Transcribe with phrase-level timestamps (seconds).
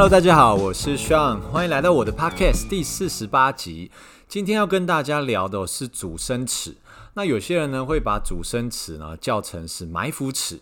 [0.00, 3.90] Hello，大家好，我是 shan 欢迎来到我的 Podcast 第四十八集。
[4.26, 6.74] 今天要跟大家聊的是主生齿。
[7.12, 10.58] 那有些人呢会把主生齿呢叫成是埋伏齿。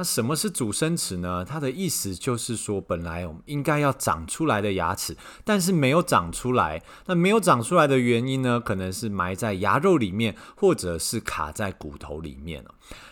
[0.00, 1.44] 那什么是阻生齿呢？
[1.46, 6.82] 它的意思就是说，本来我们应该要长出来的牙齿，但是没有长出来。
[7.04, 12.64] 那没有长出来的原因呢，可能是埋在牙肉里面，或者是卡在骨头里面。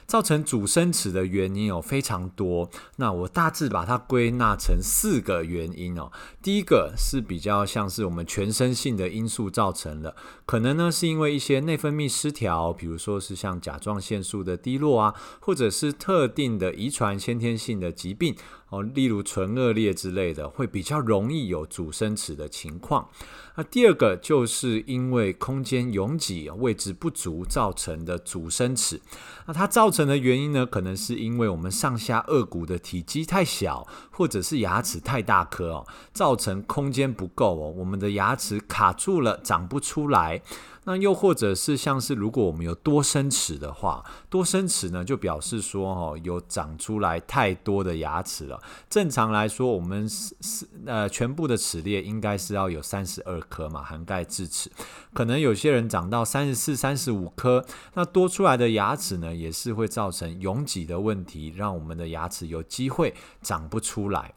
[0.07, 6.11] 造成阻生齿的原因有非常多，那我大致把它归纳成四个原因哦。
[6.43, 18.37] 第一个是比较像是我们全身性的因素造成的，可能呢是因为一些内分泌失调，比如说是像甲状腺素的低落啊，或者是特定的遗传先天性的疾病。
[18.71, 23.09] 哦，例如唇腭裂之类的，会比较容易有阻生齿的情况。
[23.57, 29.01] 那第二个就是因为空间拥挤、位置不足造成的阻生齿。
[29.47, 40.43] 那它造成的原因呢，可能是因为我们上下颚骨的体积太小，或者是牙齿太大颗哦，造成空间不够哦，我们的牙齿卡住了，长不出来。
[40.89, 48.59] 那又或者是像是如果我们有多生齿的话，多生齿呢就表示说哦，有长出来太多的牙齿了。
[48.89, 54.71] 正常来说，我们是是呃全部的齿列应该是要有三十二颗嘛，涵盖智齿。
[55.13, 64.33] 可能有些人长到三十四、三十五颗，那多出来的牙齿呢，也是会造成拥挤的问题，让我们的牙齿有机会长不出来。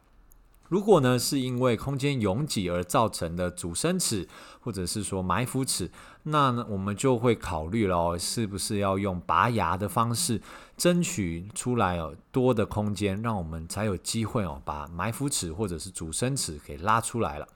[0.72, 4.26] 如果呢是因为空间拥挤而造成的阻生齿，
[4.58, 5.90] 或者是说埋伏齿，
[6.22, 10.40] 那呢我们就会考虑了哦，是不是要用拔牙的方式
[10.78, 17.46] 争取出来哦多的空间，让我们才有机会哦把埋伏齿或者是阻生齿给拉出来了。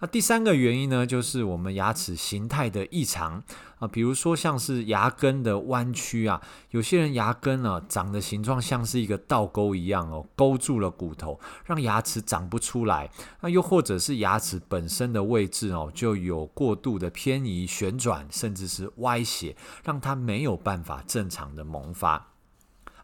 [0.00, 3.42] 那第三个原因呢，就是我们牙齿形态的异常
[3.80, 6.40] 啊，比如说像是牙根的弯曲啊，
[6.70, 13.10] 有些人牙根呢长的形状像是一个倒钩一样哦，勾住了骨头，让牙齿长不出来。
[13.40, 22.27] 那又或者是牙齿本身的位置哦，就有过度的偏移、旋转，甚至是歪斜，让它没有办法正常的萌发。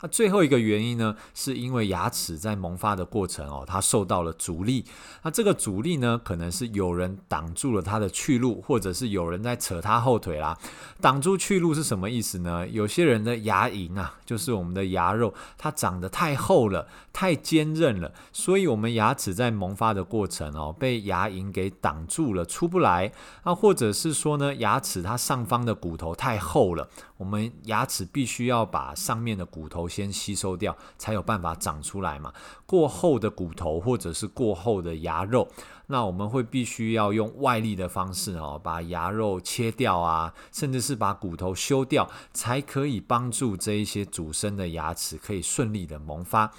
[0.01, 4.85] 那最后一个原因呢，是因为牙齿在萌发的过程哦，它受到了阻力。
[5.23, 10.59] 那这个阻力呢，可能是有人挡住了它的去路，或者是有人在扯它后腿啦。
[11.01, 12.67] 挡住去路是什么意思呢？
[12.69, 23.13] 有些人的牙龈啊，就是我们的牙肉，它长得太厚了，太坚韧了，所以我们牙齿在萌发的过程哦，被牙龈给挡住了，出不来。
[23.45, 26.89] 那或者是说呢，牙齿它上方的骨头太厚了，
[27.25, 32.31] 我们牙齿必须要把上面的骨头先吸收掉，才有办法长出来嘛。
[32.67, 35.49] 过厚的骨头或者是过厚的牙肉，
[35.87, 46.53] 那我们会必须要用外力的方式哦，把牙肉切掉啊，甚至是把骨头修掉，才可以帮助这一些主生的牙齿可以顺利的萌发。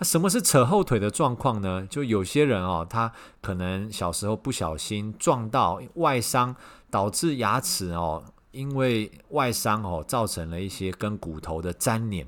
[0.00, 1.86] 那什么是扯后腿的状况呢？
[1.88, 6.56] 就有些人哦，他可能小时候不小心撞到外伤，
[6.90, 12.26] 导致牙齿哦，因为外伤哦，造成了一些跟骨头的粘连。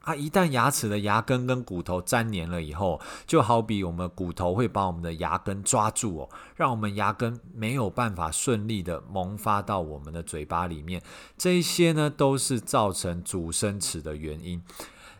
[0.00, 11.02] 啊一旦牙齿的牙根跟骨头粘连了以后，就好比我们骨头会把我们的牙根抓住哦，让我们牙根没有办法顺利的萌发到我们的嘴巴里面。
[11.36, 14.62] 这一些呢，都是造成主生齿的原因。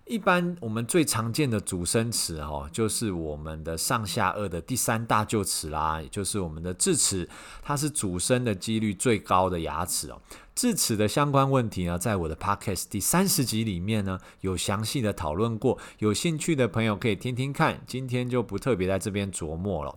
[0.08, 7.28] 一般我们最常见的主生齿哦，就是我们的上下颚的第三大臼齿啦，也就是我们的智齿，
[7.62, 10.20] 它是主生的几率最高的牙齿哦。
[10.54, 15.78] 智齿的相关问题呢，在我的 Podcast 第三十集里面呢，有详细的讨论过。
[15.98, 17.80] 有兴趣的朋友可以听听看。
[17.86, 19.94] 今天就不特别在这边琢磨了。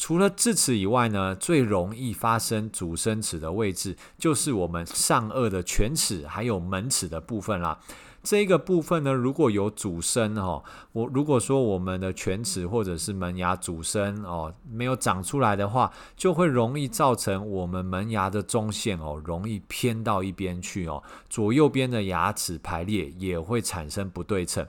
[0.00, 7.78] 除了智齿以外呢，最容易发生阻生齿的位置，就是我们上颚的犬齿还有门齿的部分啦。
[8.22, 24.66] 这个部分呢，如果有阻生哦，我如果说我们的犬齿或者是门牙阻生哦，没有长出来的话，就会容易造成我们门牙的中线哦，容易偏到一边去哦，左右边的牙齿排列也会产生不对称，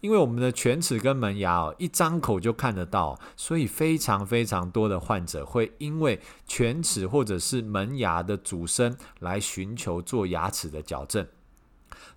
[0.00, 11.26] 因为我们的犬齿跟门牙哦，一张口就看得到，所以非常非常多的患者会因为犬齿或者是门牙的阻生来寻求做牙齿的矫正。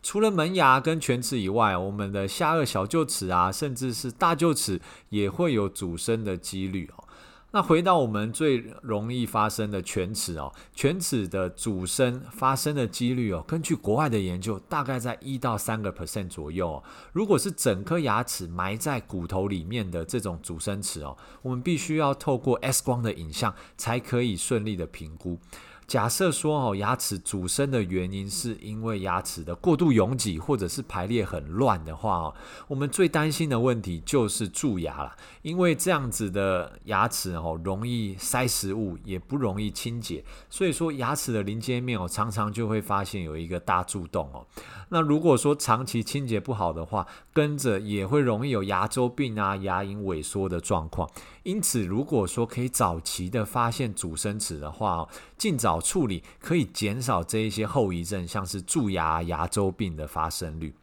[0.04, 4.80] 除了门牙跟犬齿以外，我们的下颚小臼齿啊，甚至是大臼齿
[5.10, 7.04] 也会有阻生的几率哦。
[7.52, 16.84] 那回到我们最容易发生的犬齿哦，犬齿的主生发生的几率哦，根据国外的研究，大概在一到三个 percent 左右哦。
[17.14, 25.40] 如果是整颗牙齿埋在骨头里面的这种主生齿哦，我们必须要透过 X 光的影像才可以顺利的评估。
[25.88, 32.36] 假设说哦，牙齿阻生的原因是因为牙齿的过度拥挤或者是排列很乱的话哦，
[32.68, 44.46] 我们最担心的问题就是蛀牙了，因为这样子的牙齿哦，容易塞食物，也不容易清洁，所以说牙齿的邻接面哦，常常就会发现有一个大蛀洞哦。
[44.90, 51.10] 那如果说长期清洁不好的话，跟着也会容易有牙周病啊、牙龈萎缩的状况。
[51.44, 60.76] 因此，如果说可以早期的发现阻生齿的话哦，尽早处理可以减少这一些后遗症，像是蛀牙、牙周病的发生率。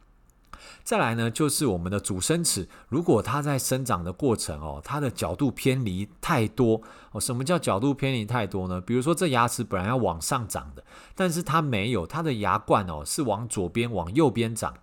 [0.83, 6.81] 再来呢，就是我们的主生齿，如果它在生长的过程哦，它的角度偏离太多
[7.11, 7.19] 哦。
[7.19, 8.81] 什么叫角度偏离太多呢？
[8.81, 10.83] 比如说这牙齿本来要往上长的，
[11.13, 14.73] 但是它没有，它的牙冠哦是往左边、往右边长。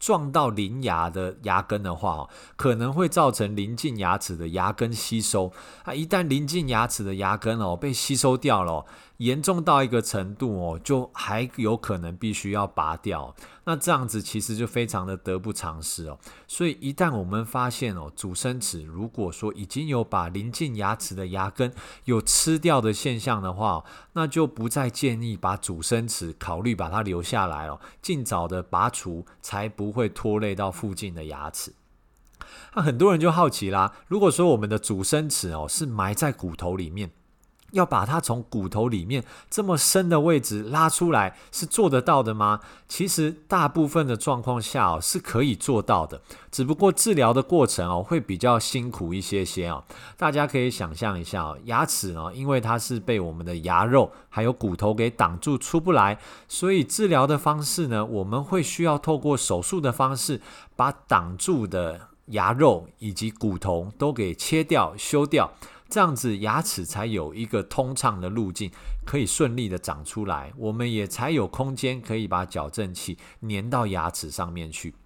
[0.00, 5.50] 撞到邻牙的牙根的话哦，可能会造成邻近牙齿的牙根吸收
[5.84, 5.94] 啊。
[5.94, 8.84] 一旦邻近牙齿的牙根哦被吸收掉了，
[9.18, 13.34] 严重到一个程度哦，就还有可能必须要拔掉。
[13.64, 16.18] 那这样子其实就非常的得不偿失哦。
[16.48, 21.72] 所以一旦我们发现哦，主生齿如果说已经有把邻近牙齿的牙根
[22.04, 23.84] 有吃掉的现象的话，
[24.14, 31.72] 那就不再建议把主生齿考虑把它留下来哦，尽早的拔除才不会拖累到附近的牙齿。
[32.74, 37.12] 那很多人就好奇啦，如果说我们的主生齿哦是埋在骨头里面。
[37.74, 42.60] 要把它从骨头里面这么深的位置拉出来，是做得到的吗？
[42.88, 49.84] 其实大部分的状况下哦，是可以做到的，只不过治疗的过程哦会比较辛苦一些些哦。
[50.16, 56.18] 大家可以想象一下哦，牙齿哦，因为它是被我们的牙肉还有骨头给挡住出不来，
[56.48, 60.40] 所以治疗的方式呢，我们会需要透过手术的方式
[60.76, 65.50] 把挡住的牙肉以及骨头都给切掉修掉。
[65.94, 68.68] 这样子牙齿才有一个通畅的路径，
[69.06, 73.16] 可以顺利的长出来，我们也才有空间可以把矫正器
[73.48, 74.96] 粘到牙齿上面去。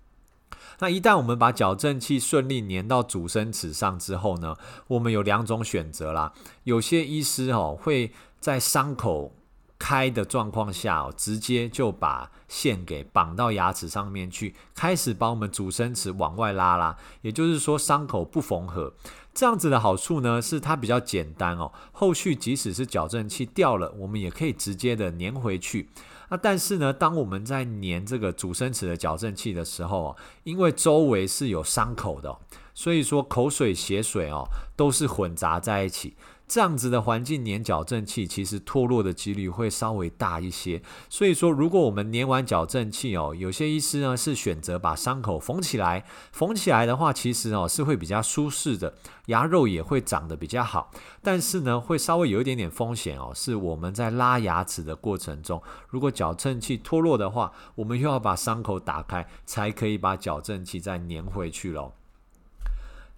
[0.79, 4.57] 那一旦我们把矫正器顺利粘到主生齿上之后呢，
[4.87, 6.33] 我们有两种选择啦。
[6.65, 9.35] 有些医师哦会在伤口
[9.79, 18.95] 开的状况下哦，直接就把线给绑到牙齿上面去，开始把我们主生齿往外拉拉，也就是说伤口不缝合。
[19.33, 21.71] 这样子的好处呢，是它比较简单哦。
[21.93, 25.89] 后续即使是矫正器掉了，我们也可以直接的粘回去。
[26.31, 32.37] 那但是呢，当我们在粘这个主生齿的矫正器的时候，因为周围是有伤口的，
[32.75, 36.17] 所以说口水、血水哦，都是混杂在一起。
[36.49, 40.83] 这样子的环境粘矫正器，其实脱落的几率会稍微大一些。
[41.11, 46.05] 所以说，如果我们粘完矫正器哦，有些医师呢是选择把伤口缝起来。
[46.33, 48.95] 缝起来的话，其实哦是会比较舒适的，
[49.27, 50.91] 牙肉也会长得比较好。
[51.23, 61.95] 但是呢，会稍微有一点点风险哦，是我们在拉牙齿的过程中，如果矫正器脱落的话，我们又要把伤口打开，才可以把矫正器再粘回去咯。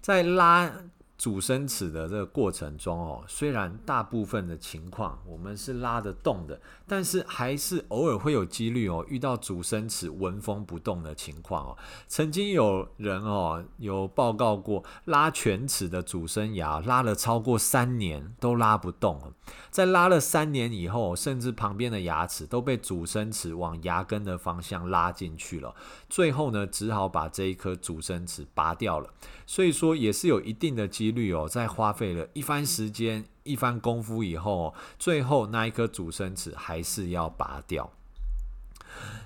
[0.00, 0.72] 在拉。
[1.20, 11.76] 主生齿的这个过程中哦，虽然大部分的情况我们是拉得动的，但是还是偶尔会有几率哦遇到主生齿纹风不动的情况哦。
[12.08, 19.34] 曾经有人哦有报告过拉全齿的主生牙拉了超过三年都拉不动，
[19.70, 25.74] 在拉了三年以后，甚至旁边的牙齿都被主生齿往牙根的方向拉进去了，
[26.08, 29.12] 最后呢只好把这一颗主生齿拔掉了。
[29.46, 37.90] 所以说也是有一定的几率哦，在花费了一番时间、一番功夫以后，最后那一颗主生齿还是要拔掉。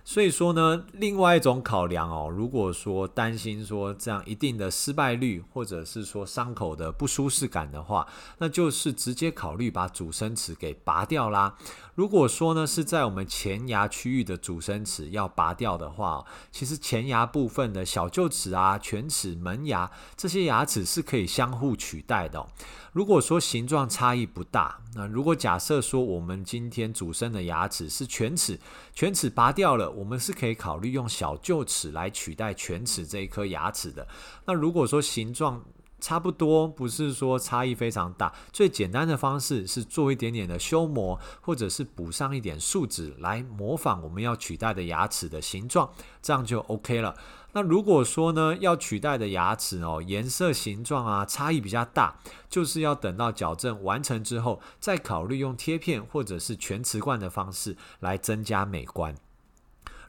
[0.06, 8.06] 所以说呢，另外一种考量哦，如果说担心说这样一定的失败率，或者是说伤口的不舒适感的话，
[8.36, 11.56] 那就是直接考虑把主生齿给拔掉啦。
[11.94, 22.46] 如果说呢是在我们前牙区域的主生齿要拔掉的话，其实前牙部分的小臼齿啊、犬齿、门牙这些牙齿是可以相互取代的。
[22.92, 28.58] 如果说形状差异不大，那如果假设说我们今天主生的牙齿是犬齿，
[28.92, 34.06] 犬齿拔掉了，我们是可以考虑用小臼齿来取代犬齿这一颗牙齿的。
[34.46, 35.64] 那如果说形状
[36.00, 47.16] 差不多，不是说差异非常大，最简单的方式是做一点点的修磨，或者是补上一点树脂来模仿我们要取代的牙齿的形状，这样就 OK 了。
[47.52, 52.18] 那如果说呢，要取代的牙齿哦，颜色、形状啊差异比较大，
[52.50, 59.14] 就是要等到矫正完成之后，再考虑用贴片或者是全瓷冠的方式来增加美观。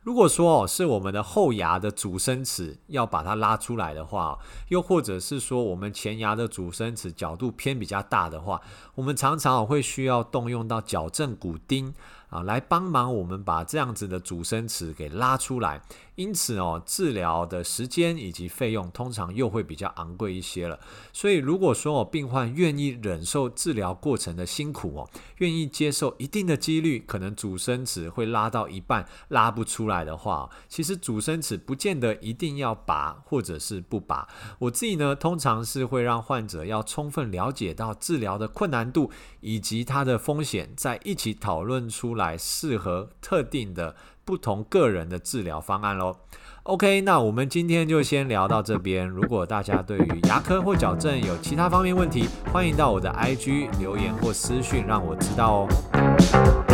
[0.06, 8.62] 如果说哦是我们的后牙的主生齿要把它拉出来的话，又或者是说我们前牙的主生齿角度偏比较大的话，
[8.94, 11.92] 我们常常会需要动用到矫正骨钉。
[12.30, 15.80] 啊，来帮忙我们把这样子的主生齿给拉出来，
[16.16, 20.80] 因此哦，治疗的时间以及费用通常又会比较昂贵一些了。
[21.14, 34.28] 所以，如果说哦，病患愿意忍受治疗过程的辛苦哦，愿意接受一定的几率可能主生齿会拉到一半拉不出来的话，其实主生齿不见得一定要拔或者是不拔。
[34.58, 42.16] 我自己呢，通常是会让患者要充分了解到治疗的困难度以及它的风险，再一起讨论出。
[42.16, 43.94] 来适合特定的
[44.26, 46.18] 不同个人的治疗方案喽。
[46.64, 49.06] OK，那我们今天就先聊到这边。
[49.08, 56.65] 如果大家对于牙科或矫正有其他方面问题，欢迎到我的 IG 留言或私讯让我知道哦。